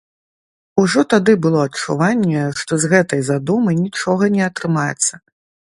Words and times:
Ужо 0.83 1.03
тады 1.13 1.35
было 1.43 1.59
адчуванне, 1.67 2.47
што 2.63 2.71
з 2.85 2.91
гэтай 2.95 3.21
задумы 3.31 3.71
нічога 3.85 4.23
не 4.39 4.43
атрымаецца. 4.49 5.13